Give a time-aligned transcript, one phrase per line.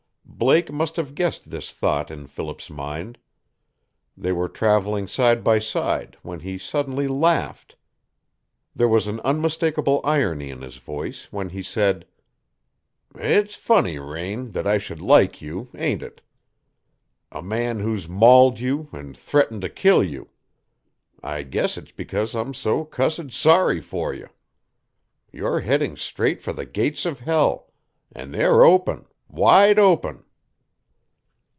[0.33, 3.19] Blake must have guessed this thought in Philip's mind.
[4.17, 7.75] They were traveling side by side when he suddenly laughed.
[8.73, 12.07] There was an unmistakable irony in his voice when he said:
[13.13, 16.21] "It's funny, Raine, that I should like you, ain't it?
[17.31, 20.29] A man who's mauled you, an' threatened to kill you!
[21.21, 24.27] I guess it's because I'm so cussed sorry for you.
[25.31, 27.71] You're heading straight for the gates of hell,
[28.11, 30.25] an' they're open wide open."